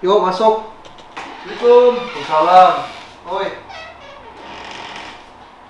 [0.00, 0.64] Yo, masuk.
[1.44, 1.92] Assalamualaikum.
[1.92, 2.72] Waalaikumsalam.
[3.36, 3.48] Oi.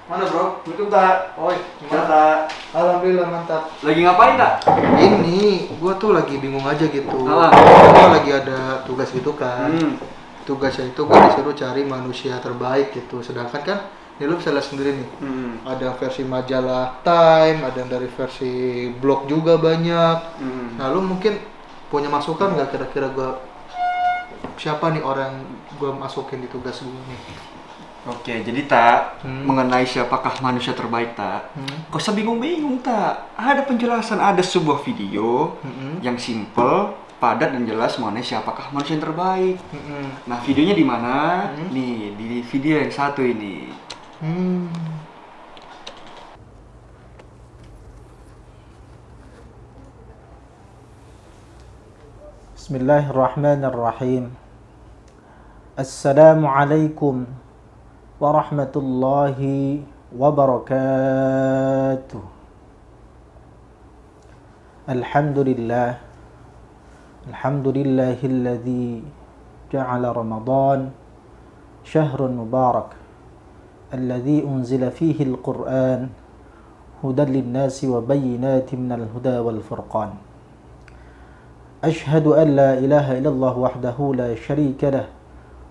[0.07, 0.63] Mana, Bro?
[0.71, 1.35] Betul tak?
[1.35, 2.39] Oi, Gimana tak?
[2.71, 3.75] Alhamdulillah mantap.
[3.83, 4.63] Lagi ngapain tak?
[5.03, 7.27] Ini gua tuh lagi bingung aja gitu.
[7.27, 7.51] Ah.
[7.51, 9.75] Gua lagi ada tugas gitu kan.
[9.75, 9.99] Hmm.
[10.47, 13.27] Tugasnya itu gua disuruh cari manusia terbaik gitu.
[13.27, 13.79] Sedangkan kan
[14.23, 15.09] ini lu bisa lihat sendiri nih.
[15.27, 15.53] Hmm.
[15.67, 20.39] Ada versi majalah Time, ada yang dari versi blog juga banyak.
[20.39, 20.79] Hmm.
[20.79, 21.35] Nah, lu mungkin
[21.91, 23.50] punya masukan nggak kira-kira gua
[24.57, 25.41] siapa nih orang
[25.77, 27.21] gua masukin di tugas gua nih?
[28.09, 29.45] Oke, jadi tak Hmm.
[29.45, 31.53] mengenai siapakah manusia terbaik tak?
[31.53, 31.93] Hmm.
[31.93, 33.29] Kok usah bingung-bingung tak?
[33.37, 36.01] Ada penjelasan, ada sebuah video Mm-mm.
[36.01, 39.57] yang simple, padat dan jelas mengenai siapakah manusia yang terbaik.
[39.69, 40.05] Mm-mm.
[40.25, 41.17] Nah, videonya di mana?
[41.53, 41.69] Hmm.
[41.77, 43.69] Nih, di video yang satu ini.
[44.25, 44.73] Hmm.
[52.71, 54.25] بسم الله الرحمن الرحيم
[55.75, 57.15] السلام عليكم
[58.23, 59.39] ورحمة الله
[60.15, 60.63] وبركاته
[64.87, 65.91] الحمد لله
[67.35, 69.03] الحمد لله الذي
[69.75, 70.81] جعل رمضان
[71.83, 72.91] شهر مبارك
[73.99, 76.01] الذي أنزل فيه القرآن
[77.03, 80.30] هدى للناس وبينات من الهدى والفرقان
[81.81, 85.09] أشهد أن لا إله إلا الله وحده لا شريك له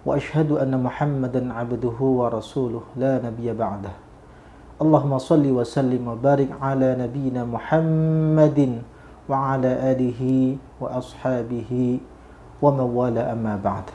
[0.06, 3.94] وأشهد أن محمدا عبده ورسوله لا نبي بعده.
[4.82, 8.60] اللهم صل وسلم وبارك على نبينا محمد
[9.30, 10.22] وعلى آله
[10.82, 11.72] وأصحابه
[12.62, 13.86] ومن والاه أما بعد.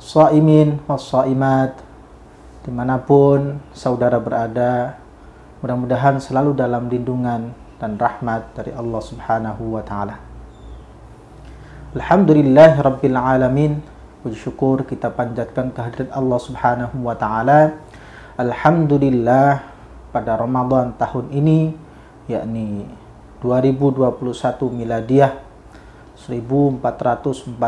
[0.00, 1.76] Saimin wassaimat
[2.66, 4.98] dimanapun saudara berada
[5.60, 10.16] mudah-mudahan selalu dalam lindungan dan rahmat dari Allah subhanahu wa ta'ala.
[11.96, 13.80] Alhamdulillah Rabbil Alamin.
[14.20, 17.76] Puji syukur kita panjatkan kehadirat Allah subhanahu wa ta'ala.
[18.36, 19.64] Alhamdulillah
[20.12, 21.72] pada Ramadan tahun ini
[22.28, 22.88] yakni
[23.40, 24.16] 2021
[24.76, 25.40] miladiah
[26.20, 27.60] 1442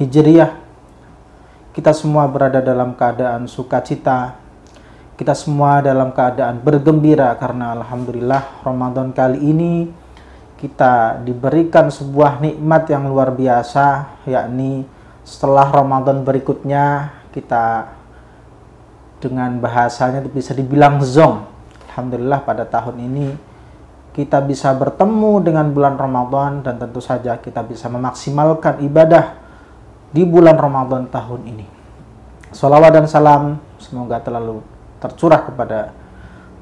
[0.00, 0.52] Hijriah
[1.74, 4.43] kita semua berada dalam keadaan sukacita
[5.14, 9.86] kita semua dalam keadaan bergembira karena alhamdulillah Ramadan kali ini
[10.58, 14.82] kita diberikan sebuah nikmat yang luar biasa yakni
[15.22, 17.94] setelah Ramadan berikutnya kita
[19.22, 21.46] dengan bahasanya bisa dibilang zong
[21.90, 23.28] alhamdulillah pada tahun ini
[24.14, 29.34] kita bisa bertemu dengan bulan Ramadan dan tentu saja kita bisa memaksimalkan ibadah
[30.14, 31.66] di bulan Ramadan tahun ini.
[32.54, 34.62] Salawat dan salam semoga terlalu
[35.04, 35.92] tercurah kepada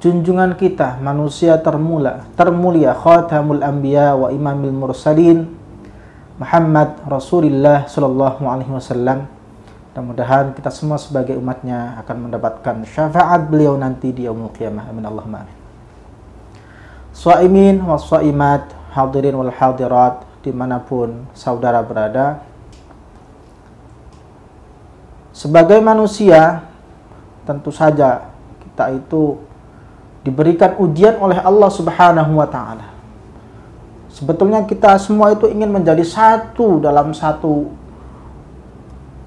[0.02, 5.62] junjungan kita manusia termula termulia khatamul anbiya wa imamil mursalin
[6.42, 9.30] Muhammad Rasulullah sallallahu alaihi wasallam.
[9.92, 14.90] Mudah-mudahan kita semua sebagai umatnya akan mendapatkan syafaat beliau nanti di yaumul qiyamah.
[14.90, 15.04] Amin.
[15.06, 15.56] Allahumma amin.
[17.14, 22.42] Swaimin wa swaimat hadirin wal hadirat di mana pun saudara berada.
[25.36, 26.66] Sebagai manusia
[27.44, 28.31] tentu saja
[28.72, 29.36] kita itu
[30.24, 32.88] diberikan ujian oleh Allah Subhanahu wa taala.
[34.08, 37.68] Sebetulnya kita semua itu ingin menjadi satu dalam satu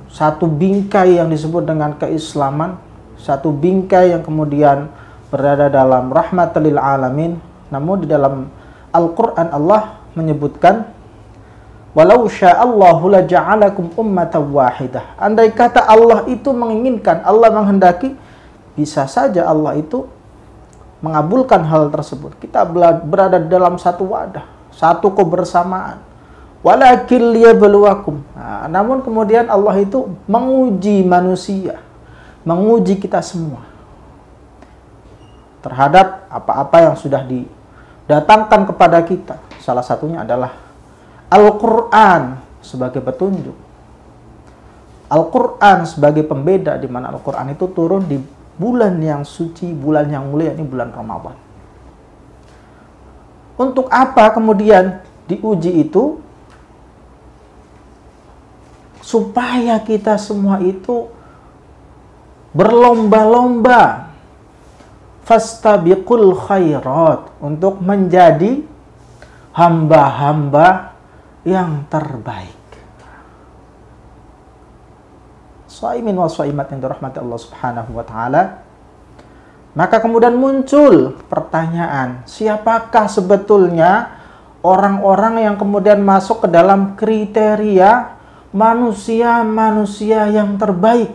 [0.09, 2.81] satu bingkai yang disebut dengan keislaman,
[3.22, 4.89] satu bingkai yang kemudian
[5.29, 7.38] berada dalam rahmatul alamin.
[7.69, 8.50] Namun di dalam
[8.89, 10.95] Al-Qur'an Allah menyebutkan
[11.96, 15.16] Walau sya'allahu la ja'alakum ummatan wahidah.
[15.16, 18.20] Andai kata Allah itu menginginkan, Allah menghendaki,
[18.75, 20.05] bisa saja Allah itu
[20.99, 22.35] mengabulkan hal tersebut.
[22.37, 22.67] Kita
[23.03, 24.45] berada dalam satu wadah,
[24.75, 26.03] satu kebersamaan.
[26.66, 28.25] Walakin liyabluwakum.
[28.33, 31.77] Nah, namun kemudian Allah itu menguji manusia,
[32.41, 33.61] menguji kita semua
[35.61, 39.37] terhadap apa-apa yang sudah didatangkan kepada kita.
[39.61, 40.53] Salah satunya adalah
[41.29, 43.57] Al-Quran sebagai petunjuk.
[45.05, 48.17] Al-Quran sebagai pembeda di mana Al-Quran itu turun di
[48.55, 51.35] bulan yang suci, bulan yang mulia, ini bulan Ramadan.
[53.55, 56.19] Untuk apa kemudian diuji itu?
[59.05, 61.07] Supaya kita semua itu
[62.55, 64.11] berlomba-lomba
[65.28, 68.66] fastabiqul khairat untuk menjadi
[69.53, 70.97] hamba-hamba
[71.46, 72.54] yang terbaik.
[75.75, 78.63] Saimin wa saimat yang dirahmati Allah Subhanahu wa taala.
[79.75, 84.16] Maka kemudian muncul pertanyaan, siapakah sebetulnya
[84.63, 88.16] orang-orang yang kemudian masuk ke dalam kriteria
[88.55, 91.11] manusia-manusia yang terbaik?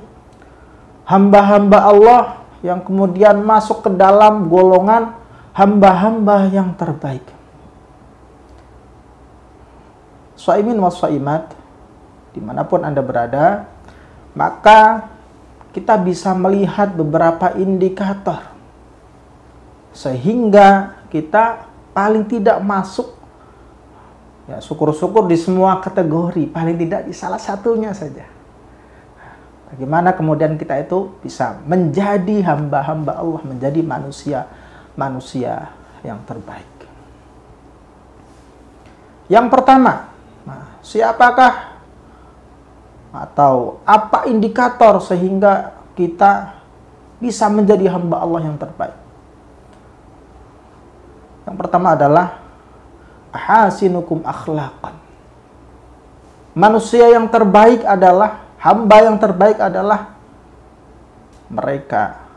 [1.08, 2.22] Hamba-hamba Allah
[2.60, 5.16] yang kemudian masuk ke dalam golongan
[5.56, 7.24] hamba-hamba yang terbaik.
[10.36, 11.48] Suaimin wa suaimat,
[12.36, 13.64] di mana pun Anda berada,
[14.34, 15.10] maka
[15.70, 18.42] kita bisa melihat beberapa indikator
[19.90, 23.18] sehingga kita paling tidak masuk
[24.46, 28.26] ya syukur-syukur di semua kategori paling tidak di salah satunya saja.
[29.70, 34.50] Bagaimana kemudian kita itu bisa menjadi hamba-hamba Allah menjadi manusia
[34.98, 35.70] manusia
[36.02, 36.66] yang terbaik?
[39.30, 40.10] Yang pertama
[40.42, 41.69] nah, siapakah
[43.10, 46.62] atau apa indikator sehingga kita
[47.18, 48.96] bisa menjadi hamba Allah yang terbaik?
[51.44, 52.40] Yang pertama adalah
[53.34, 54.94] hasinukum akhlaqan.
[56.54, 60.18] Manusia yang terbaik adalah hamba yang terbaik adalah
[61.50, 62.30] mereka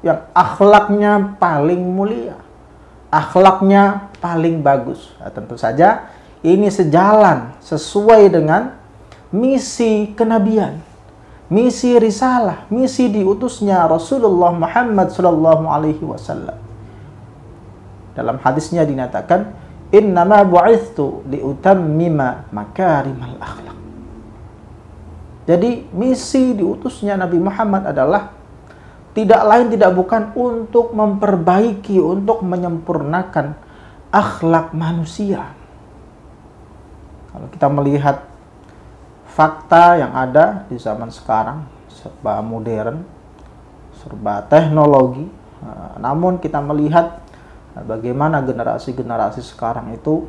[0.00, 2.38] yang akhlaknya paling mulia,
[3.10, 5.10] akhlaknya paling bagus.
[5.18, 8.77] Nah, tentu saja ini sejalan sesuai dengan
[9.34, 10.80] misi kenabian,
[11.52, 16.56] misi risalah, misi diutusnya Rasulullah Muhammad sallallahu alaihi wasallam.
[18.16, 19.52] Dalam hadisnya dinyatakan,
[19.94, 23.78] "Innama bu'ithtu liutammima makarimal akhlak."
[25.48, 28.36] Jadi, misi diutusnya Nabi Muhammad adalah
[29.16, 33.56] tidak lain tidak bukan untuk memperbaiki, untuk menyempurnakan
[34.12, 35.56] akhlak manusia.
[37.32, 38.27] Kalau kita melihat
[39.38, 43.06] fakta yang ada di zaman sekarang serba modern,
[44.02, 45.30] serba teknologi.
[45.62, 47.22] Nah, namun kita melihat
[47.86, 50.26] bagaimana generasi-generasi sekarang itu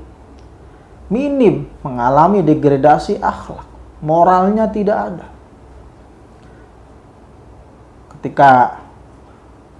[1.09, 3.65] minim mengalami degradasi akhlak,
[4.05, 5.27] moralnya tidak ada.
[8.13, 8.77] Ketika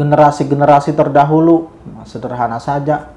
[0.02, 1.70] generasi-generasi terdahulu
[2.10, 3.14] sederhana saja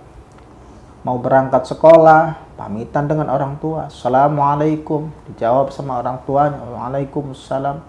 [1.09, 7.81] mau berangkat sekolah, pamitan dengan orang tua, assalamualaikum, dijawab sama orang tuanya, waalaikumsalam.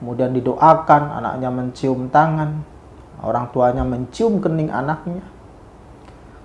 [0.00, 2.66] Kemudian didoakan, anaknya mencium tangan,
[3.22, 5.22] orang tuanya mencium kening anaknya.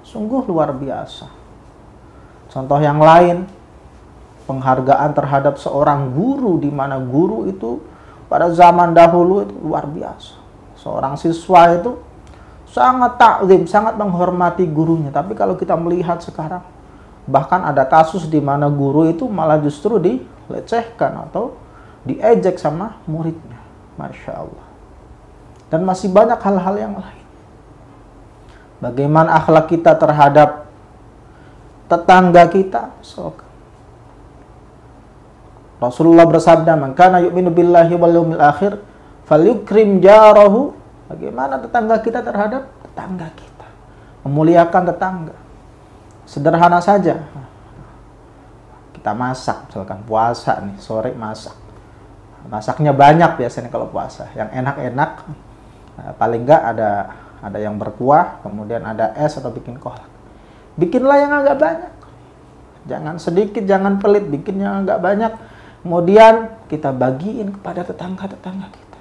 [0.06, 1.26] Sungguh luar biasa.
[2.54, 3.50] Contoh yang lain,
[4.48, 7.84] penghargaan terhadap seorang guru di mana guru itu
[8.32, 10.40] pada zaman dahulu itu luar biasa.
[10.80, 12.00] Seorang siswa itu
[12.70, 15.10] sangat takzim, sangat menghormati gurunya.
[15.12, 16.64] Tapi kalau kita melihat sekarang,
[17.28, 21.54] bahkan ada kasus di mana guru itu malah justru dilecehkan atau
[22.08, 23.60] diejek sama muridnya.
[24.00, 24.68] Masya Allah.
[25.68, 27.26] Dan masih banyak hal-hal yang lain.
[28.80, 30.70] Bagaimana akhlak kita terhadap
[31.92, 32.94] tetangga kita?
[33.04, 33.34] So,
[35.82, 38.80] Rasulullah bersabda, "Man kana yu'minu billahi wal yawmil akhir
[39.26, 43.68] falyukrim jarahu Bagaimana tetangga kita terhadap tetangga kita?
[44.28, 45.36] Memuliakan tetangga.
[46.28, 47.24] Sederhana saja.
[48.92, 51.56] Kita masak, misalkan puasa nih, sore masak.
[52.52, 54.28] Masaknya banyak biasanya kalau puasa.
[54.36, 55.12] Yang enak-enak,
[55.96, 56.92] nah, paling enggak ada
[57.40, 60.10] ada yang berkuah, kemudian ada es atau bikin kolak.
[60.76, 61.94] Bikinlah yang agak banyak.
[62.88, 65.34] Jangan sedikit, jangan pelit, bikin yang agak banyak.
[65.86, 69.00] Kemudian kita bagiin kepada tetangga-tetangga kita.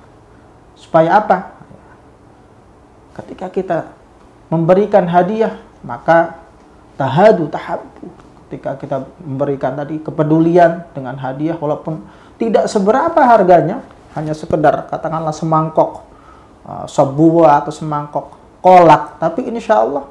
[0.79, 1.59] Supaya apa?
[3.17, 3.79] Ketika kita
[4.53, 6.46] memberikan hadiah, maka
[6.97, 7.89] tahadu tahabu.
[8.47, 12.03] Ketika kita memberikan tadi kepedulian dengan hadiah walaupun
[12.39, 13.83] tidak seberapa harganya,
[14.15, 16.07] hanya sekedar katakanlah semangkok
[16.65, 18.27] uh, sebuah atau semangkok
[18.63, 20.05] kolak, tapi insya Allah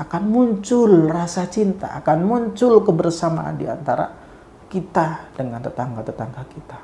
[0.00, 4.08] akan muncul rasa cinta, akan muncul kebersamaan di antara
[4.66, 6.78] kita dengan tetangga-tetangga kita.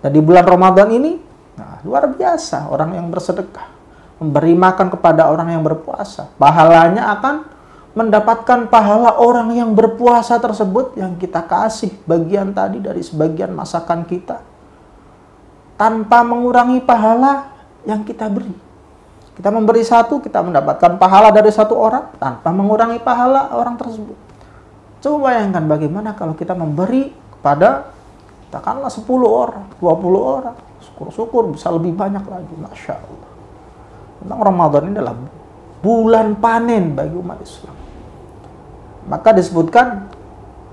[0.00, 1.20] Dan di bulan Ramadan ini,
[1.60, 3.68] nah, luar biasa orang yang bersedekah
[4.20, 7.59] memberi makan kepada orang yang berpuasa, pahalanya akan
[7.90, 14.46] mendapatkan pahala orang yang berpuasa tersebut yang kita kasih bagian tadi dari sebagian masakan kita
[15.74, 17.50] tanpa mengurangi pahala
[17.88, 18.52] yang kita beri.
[19.34, 24.18] Kita memberi satu, kita mendapatkan pahala dari satu orang tanpa mengurangi pahala orang tersebut.
[25.00, 27.08] Coba bayangkan bagaimana kalau kita memberi
[27.40, 27.88] kepada
[28.52, 30.56] katakanlah 10 orang, 20 orang.
[30.84, 32.54] Syukur-syukur bisa lebih banyak lagi.
[32.60, 33.30] Masya Allah.
[34.20, 35.16] Memang Ramadan ini adalah
[35.80, 37.79] bulan panen bagi umat Islam.
[39.08, 40.10] Maka disebutkan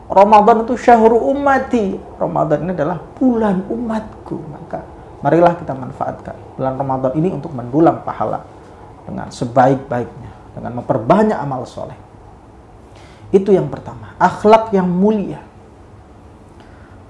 [0.08, 2.00] Ramadan itu syahru ummati.
[2.20, 4.38] Ramadan ini adalah bulan umatku.
[4.52, 4.84] Maka
[5.20, 8.44] marilah kita manfaatkan bulan Ramadan ini untuk mendulang pahala
[9.08, 11.96] dengan sebaik-baiknya dengan memperbanyak amal soleh.
[13.30, 15.44] Itu yang pertama, akhlak yang mulia.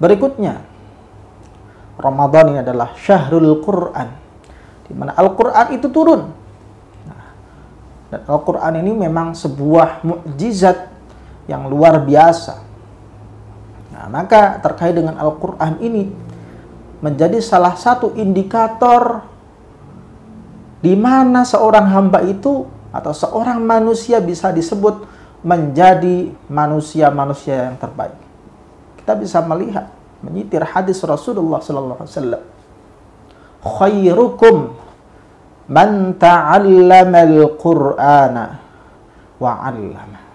[0.02, 0.62] Berikutnya,
[1.98, 4.08] Ramadan ini adalah syahrul Quran,
[4.86, 6.30] di mana Al-Quran itu turun.
[7.06, 7.24] Nah,
[8.10, 10.97] dan Al-Quran ini memang sebuah mukjizat
[11.48, 12.60] yang luar biasa.
[13.96, 16.12] Nah, maka terkait dengan Al-Quran ini
[17.02, 19.24] menjadi salah satu indikator
[20.78, 25.02] di mana seorang hamba itu atau seorang manusia bisa disebut
[25.42, 28.14] menjadi manusia-manusia yang terbaik.
[29.00, 29.90] Kita bisa melihat,
[30.20, 32.42] menyitir hadis Rasulullah sallallahu alaihi wasallam.
[33.58, 34.56] Khairukum
[35.70, 38.44] man ta'allama al-Qur'ana
[39.38, 40.27] wa 'allama.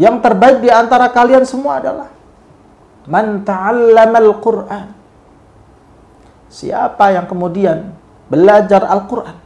[0.00, 2.08] Yang terbaik di antara kalian semua adalah
[3.04, 4.86] man ta'allama al-Qur'an.
[6.48, 7.92] Siapa yang kemudian
[8.32, 9.36] belajar Al-Qur'an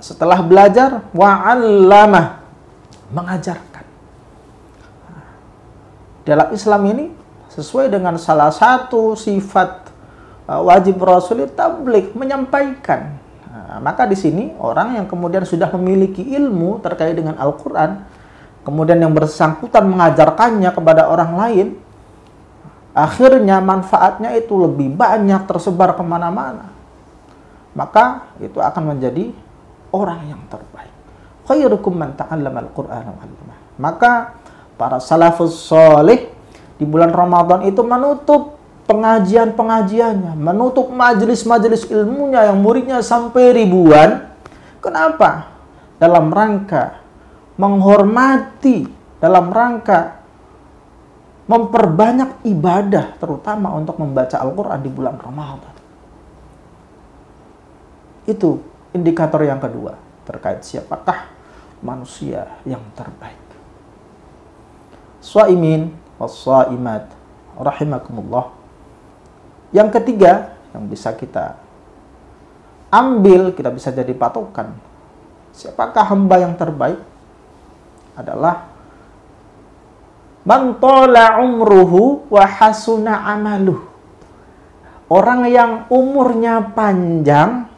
[0.00, 2.40] setelah belajar wa'allamah
[3.12, 3.84] mengajarkan.
[6.24, 7.06] Dalam Islam ini
[7.52, 9.88] sesuai dengan salah satu sifat
[10.48, 13.18] uh, wajib Rasul tablik menyampaikan.
[13.50, 18.06] Nah, maka di sini orang yang kemudian sudah memiliki ilmu terkait dengan Al-Qur'an
[18.66, 21.68] kemudian yang bersangkutan mengajarkannya kepada orang lain
[22.92, 26.80] akhirnya manfaatnya itu lebih banyak tersebar ke mana-mana
[27.74, 29.30] maka itu akan menjadi
[29.94, 30.90] orang yang terbaik.
[31.46, 33.04] Khairukum man ta'allama al-Qur'an.
[33.78, 34.38] Maka
[34.78, 36.30] para salafus soleh
[36.78, 44.30] di bulan Ramadan itu menutup pengajian-pengajiannya, menutup majelis-majelis ilmunya yang muridnya sampai ribuan.
[44.82, 45.50] Kenapa?
[46.00, 46.99] Dalam rangka
[47.60, 48.88] menghormati,
[49.20, 50.16] dalam rangka
[51.44, 55.74] memperbanyak ibadah, terutama untuk membaca Al-Quran di bulan Ramadan.
[58.24, 58.64] Itu
[58.96, 61.28] indikator yang kedua terkait siapakah
[61.84, 63.36] manusia yang terbaik.
[65.20, 67.12] Swaimin wassaimat
[67.60, 68.56] rahimakumullah.
[69.74, 71.60] Yang ketiga yang bisa kita
[72.88, 74.72] ambil, kita bisa jadi patokan.
[75.50, 77.02] Siapakah hamba yang terbaik?
[78.20, 78.68] Adalah
[80.44, 80.76] man
[81.40, 83.88] umruhu wa hasuna amaluh.
[85.10, 87.70] Orang yang umurnya panjang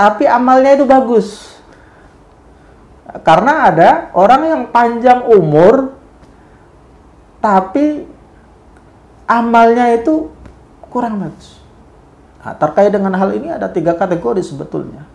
[0.00, 1.60] tapi amalnya itu bagus.
[3.26, 5.98] Karena ada orang yang panjang umur,
[7.42, 8.06] tapi
[9.26, 10.30] amalnya itu
[10.88, 11.58] kurang bagus.
[12.40, 15.09] Nah, terkait dengan hal ini ada tiga kategori sebetulnya.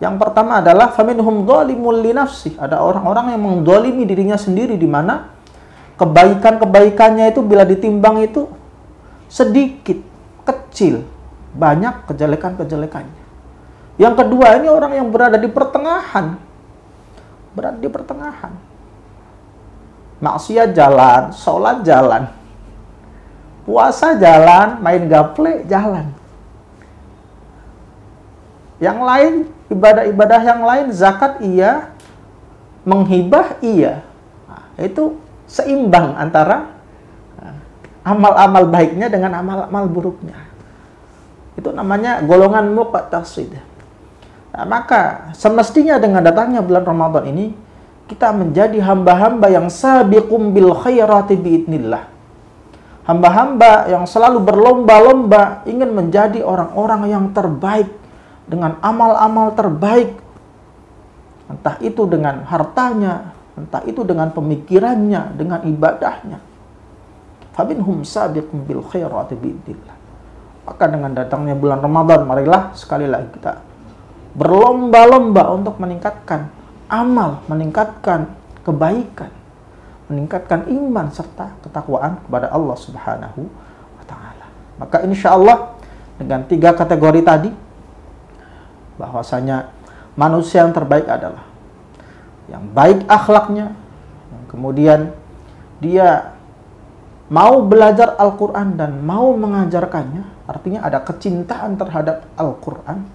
[0.00, 2.56] Yang pertama adalah faminhum dhalimul li nafsi.
[2.56, 5.28] Ada orang-orang yang mendolimi dirinya sendiri di mana
[6.00, 8.48] kebaikan-kebaikannya itu bila ditimbang itu
[9.28, 10.00] sedikit,
[10.48, 11.04] kecil,
[11.52, 13.20] banyak kejelekan-kejelekannya.
[14.00, 16.40] Yang kedua, ini orang yang berada di pertengahan.
[17.52, 18.56] Berada di pertengahan.
[20.24, 22.24] Maksiat jalan, sholat jalan.
[23.68, 26.08] Puasa jalan, main gaple jalan.
[28.80, 29.34] Yang lain,
[29.70, 31.94] ibadah-ibadah yang lain, zakat iya,
[32.82, 34.02] menghibah iya.
[34.50, 36.74] Nah, itu seimbang antara
[37.38, 37.54] nah,
[38.02, 40.36] amal-amal baiknya dengan amal-amal buruknya.
[41.54, 43.54] Itu namanya golongan muqtasid.
[44.50, 47.54] Nah, maka semestinya dengan datangnya bulan Ramadan ini
[48.10, 52.10] kita menjadi hamba-hamba yang sabiqum bil khairati biidnillah.
[53.06, 57.99] Hamba-hamba yang selalu berlomba-lomba ingin menjadi orang-orang yang terbaik
[58.50, 60.18] dengan amal-amal terbaik.
[61.46, 66.38] Entah itu dengan hartanya, entah itu dengan pemikirannya, dengan ibadahnya.
[67.54, 69.38] Fabinhum sabiqum bil khairati.
[70.66, 73.70] Maka dengan datangnya bulan Ramadan, marilah sekali lagi kita
[74.38, 76.46] berlomba-lomba untuk meningkatkan
[76.86, 78.30] amal, meningkatkan
[78.62, 79.34] kebaikan,
[80.06, 83.42] meningkatkan iman serta ketakwaan kepada Allah Subhanahu
[83.98, 84.46] wa taala.
[84.78, 85.74] Maka insya Allah
[86.14, 87.50] dengan tiga kategori tadi
[89.00, 89.72] bahwasanya
[90.20, 91.48] manusia yang terbaik adalah
[92.52, 93.72] yang baik akhlaknya,
[94.28, 95.00] yang kemudian
[95.80, 96.36] dia
[97.32, 103.06] mau belajar Al-Quran dan mau mengajarkannya, artinya ada kecintaan terhadap Al-Quran,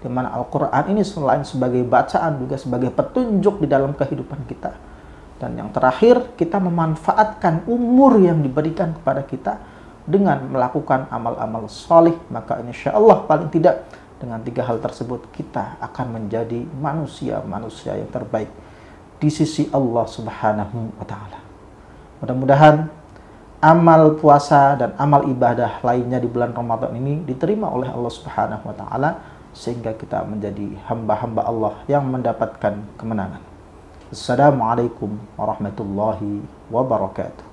[0.00, 4.72] di mana Al-Quran ini selain sebagai bacaan juga sebagai petunjuk di dalam kehidupan kita.
[5.36, 9.60] Dan yang terakhir, kita memanfaatkan umur yang diberikan kepada kita
[10.08, 12.16] dengan melakukan amal-amal solih.
[12.32, 13.84] Maka insya Allah paling tidak
[14.16, 18.48] dengan tiga hal tersebut kita akan menjadi manusia-manusia yang terbaik
[19.16, 21.40] di sisi Allah Subhanahu wa taala.
[22.20, 22.88] Mudah-mudahan
[23.60, 28.76] amal puasa dan amal ibadah lainnya di bulan Ramadan ini diterima oleh Allah Subhanahu wa
[28.76, 29.10] taala
[29.56, 33.40] sehingga kita menjadi hamba-hamba Allah yang mendapatkan kemenangan.
[34.12, 37.45] Assalamualaikum warahmatullahi wabarakatuh.